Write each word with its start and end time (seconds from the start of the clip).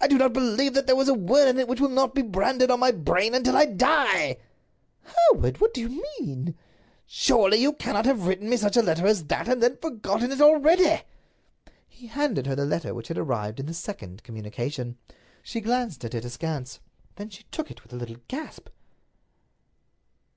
I 0.00 0.08
do 0.08 0.18
not 0.18 0.32
believe 0.32 0.74
that 0.74 0.88
there 0.88 0.98
is 1.00 1.08
a 1.08 1.14
word 1.14 1.46
in 1.46 1.56
it 1.60 1.68
which 1.68 1.80
will 1.80 1.90
not 1.90 2.12
be 2.12 2.22
branded 2.22 2.72
on 2.72 2.80
my 2.80 2.90
brain 2.90 3.36
until 3.36 3.56
I 3.56 3.66
die." 3.66 4.38
"Hereward! 5.04 5.60
What 5.60 5.72
do 5.72 5.80
you 5.80 6.04
mean?" 6.18 6.56
"Surely 7.06 7.58
you 7.58 7.72
cannot 7.72 8.04
have 8.04 8.26
written 8.26 8.48
me 8.50 8.56
such 8.56 8.76
a 8.76 8.82
letter 8.82 9.06
as 9.06 9.26
that, 9.26 9.46
and 9.46 9.62
then 9.62 9.70
have 9.74 9.80
forgotten 9.80 10.32
it 10.32 10.40
already?" 10.40 11.02
He 11.86 12.08
handed 12.08 12.48
her 12.48 12.56
the 12.56 12.66
letter 12.66 12.92
which 12.92 13.06
had 13.06 13.18
arrived 13.18 13.60
in 13.60 13.66
the 13.66 13.72
second 13.72 14.24
communication. 14.24 14.98
She 15.40 15.60
glanced 15.60 16.04
at 16.04 16.14
it, 16.14 16.24
askance. 16.24 16.80
Then 17.14 17.30
she 17.30 17.44
took 17.52 17.70
it 17.70 17.84
with 17.84 17.92
a 17.92 17.96
little 17.96 18.16
gasp. 18.26 18.70